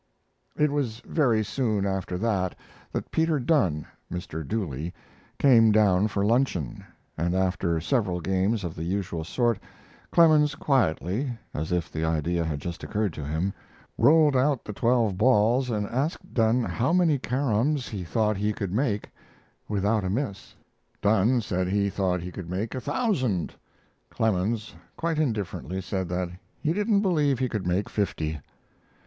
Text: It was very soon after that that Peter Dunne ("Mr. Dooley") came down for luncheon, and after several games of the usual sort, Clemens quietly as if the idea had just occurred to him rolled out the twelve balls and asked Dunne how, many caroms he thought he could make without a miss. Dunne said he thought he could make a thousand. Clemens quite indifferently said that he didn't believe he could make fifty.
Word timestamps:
It 0.57 0.71
was 0.71 0.99
very 1.05 1.43
soon 1.43 1.85
after 1.85 2.17
that 2.17 2.55
that 2.91 3.11
Peter 3.11 3.39
Dunne 3.39 3.85
("Mr. 4.11 4.43
Dooley") 4.43 4.95
came 5.37 5.71
down 5.71 6.07
for 6.07 6.25
luncheon, 6.25 6.83
and 7.19 7.35
after 7.35 7.79
several 7.79 8.19
games 8.19 8.63
of 8.63 8.73
the 8.73 8.83
usual 8.83 9.23
sort, 9.23 9.59
Clemens 10.11 10.55
quietly 10.55 11.37
as 11.53 11.71
if 11.71 11.91
the 11.91 12.03
idea 12.03 12.43
had 12.43 12.59
just 12.59 12.83
occurred 12.83 13.13
to 13.13 13.23
him 13.23 13.53
rolled 13.95 14.35
out 14.35 14.65
the 14.65 14.73
twelve 14.73 15.19
balls 15.19 15.69
and 15.69 15.85
asked 15.85 16.33
Dunne 16.33 16.63
how, 16.63 16.91
many 16.91 17.19
caroms 17.19 17.89
he 17.89 18.03
thought 18.03 18.37
he 18.37 18.53
could 18.53 18.73
make 18.73 19.11
without 19.69 20.03
a 20.03 20.09
miss. 20.09 20.55
Dunne 21.03 21.41
said 21.41 21.67
he 21.67 21.91
thought 21.91 22.21
he 22.23 22.31
could 22.31 22.49
make 22.49 22.73
a 22.73 22.81
thousand. 22.81 23.53
Clemens 24.09 24.73
quite 24.97 25.19
indifferently 25.19 25.79
said 25.79 26.09
that 26.09 26.31
he 26.59 26.73
didn't 26.73 27.01
believe 27.01 27.37
he 27.37 27.47
could 27.47 27.67
make 27.67 27.87
fifty. 27.87 28.39